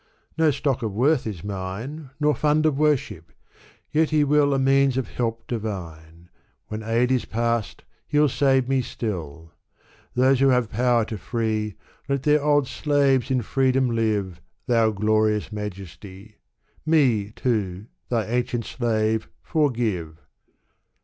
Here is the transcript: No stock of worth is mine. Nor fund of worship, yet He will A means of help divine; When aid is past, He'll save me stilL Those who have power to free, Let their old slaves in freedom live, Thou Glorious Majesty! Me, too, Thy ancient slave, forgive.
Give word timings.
No 0.35 0.49
stock 0.49 0.81
of 0.81 0.93
worth 0.93 1.27
is 1.27 1.43
mine. 1.43 2.09
Nor 2.19 2.33
fund 2.33 2.65
of 2.65 2.75
worship, 2.75 3.31
yet 3.91 4.09
He 4.09 4.23
will 4.23 4.51
A 4.51 4.57
means 4.57 4.97
of 4.97 5.09
help 5.09 5.45
divine; 5.45 6.31
When 6.69 6.81
aid 6.81 7.11
is 7.11 7.25
past, 7.25 7.83
He'll 8.07 8.27
save 8.27 8.67
me 8.67 8.81
stilL 8.81 9.51
Those 10.15 10.39
who 10.39 10.47
have 10.47 10.71
power 10.71 11.05
to 11.05 11.19
free, 11.19 11.75
Let 12.09 12.23
their 12.23 12.43
old 12.43 12.67
slaves 12.67 13.29
in 13.29 13.43
freedom 13.43 13.91
live, 13.91 14.41
Thou 14.65 14.89
Glorious 14.89 15.51
Majesty! 15.51 16.37
Me, 16.83 17.29
too, 17.29 17.85
Thy 18.09 18.25
ancient 18.25 18.65
slave, 18.65 19.29
forgive. 19.43 20.17